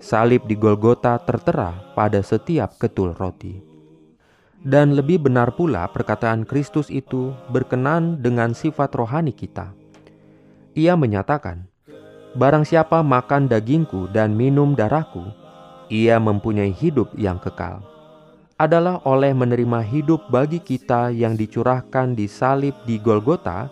[0.00, 3.69] Salib di Golgota tertera pada setiap ketul roti.
[4.60, 9.72] Dan lebih benar pula perkataan Kristus itu berkenan dengan sifat rohani kita.
[10.76, 11.64] Ia menyatakan,
[12.30, 15.26] Barang siapa makan dagingku dan minum darahku,
[15.90, 17.82] ia mempunyai hidup yang kekal.
[18.60, 23.66] Adalah oleh menerima hidup bagi kita yang dicurahkan di salib di Golgota,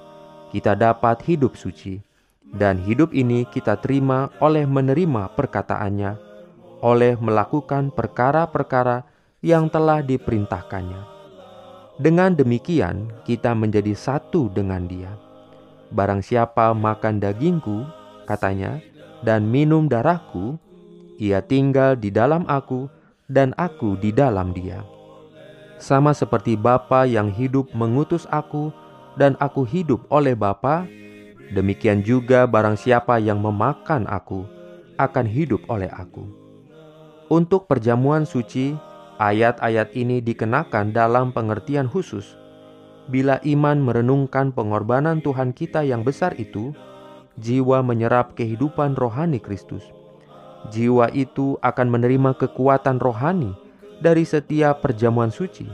[0.50, 2.00] kita dapat hidup suci.
[2.48, 6.16] Dan hidup ini kita terima oleh menerima perkataannya,
[6.80, 9.04] oleh melakukan perkara-perkara
[9.44, 11.02] yang telah diperintahkannya.
[11.98, 15.14] Dengan demikian, kita menjadi satu dengan Dia.
[15.90, 17.86] Barang siapa makan dagingku,
[18.26, 18.78] katanya,
[19.26, 20.58] dan minum darahku,
[21.18, 22.86] ia tinggal di dalam aku,
[23.26, 24.82] dan aku di dalam Dia.
[25.78, 28.70] Sama seperti Bapa yang hidup mengutus aku,
[29.18, 30.86] dan aku hidup oleh Bapa,
[31.54, 34.46] demikian juga barang siapa yang memakan aku
[34.98, 36.26] akan hidup oleh aku.
[37.30, 38.74] Untuk perjamuan suci,
[39.18, 42.38] Ayat-ayat ini dikenakan dalam pengertian khusus.
[43.10, 46.70] Bila iman merenungkan pengorbanan Tuhan kita yang besar itu,
[47.34, 49.82] jiwa menyerap kehidupan rohani Kristus.
[50.70, 53.58] Jiwa itu akan menerima kekuatan rohani
[53.98, 55.66] dari setiap perjamuan suci.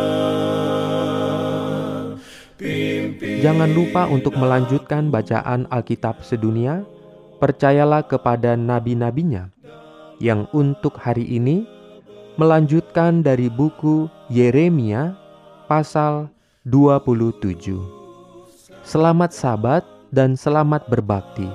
[2.61, 6.84] Pimpin Jangan lupa untuk melanjutkan bacaan Alkitab sedunia.
[7.40, 9.49] Percayalah kepada nabi-nabinya
[10.20, 11.64] yang untuk hari ini
[12.37, 15.17] melanjutkan dari buku Yeremia
[15.64, 16.28] pasal
[16.69, 17.81] 27.
[18.84, 21.46] Selamat sabat dan selamat berbakti.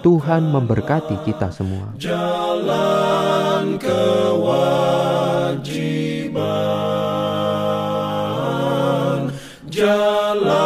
[0.00, 1.92] Tuhan memberkati kita semua.
[2.00, 4.00] jalan kewajiban.
[9.68, 10.59] Jalan